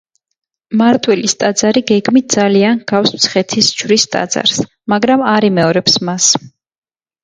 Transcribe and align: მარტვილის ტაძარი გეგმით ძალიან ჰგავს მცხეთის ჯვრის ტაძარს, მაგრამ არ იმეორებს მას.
მარტვილის 0.81 1.35
ტაძარი 1.43 1.83
გეგმით 1.91 2.33
ძალიან 2.37 2.81
ჰგავს 2.81 3.15
მცხეთის 3.19 3.71
ჯვრის 3.83 4.09
ტაძარს, 4.17 4.67
მაგრამ 4.97 5.31
არ 5.37 5.53
იმეორებს 5.55 6.05
მას. 6.11 6.35